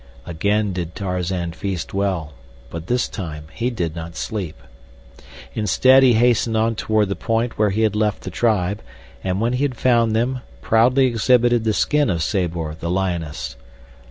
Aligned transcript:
Again 0.25 0.73
did 0.73 0.95
Tarzan 0.95 1.51
feast 1.53 1.93
well, 1.93 2.33
but 2.71 2.87
this 2.87 3.07
time 3.07 3.43
he 3.53 3.69
did 3.69 3.95
not 3.95 4.15
sleep. 4.15 4.59
Instead, 5.53 6.01
he 6.01 6.13
hastened 6.13 6.57
on 6.57 6.73
toward 6.73 7.07
the 7.07 7.15
point 7.15 7.59
where 7.59 7.69
he 7.69 7.83
had 7.83 7.95
left 7.95 8.23
the 8.23 8.31
tribe, 8.31 8.81
and 9.23 9.39
when 9.39 9.53
he 9.53 9.63
had 9.63 9.77
found 9.77 10.15
them 10.15 10.39
proudly 10.59 11.05
exhibited 11.05 11.65
the 11.65 11.73
skin 11.73 12.09
of 12.09 12.23
Sabor, 12.23 12.75
the 12.79 12.89
lioness. 12.89 13.57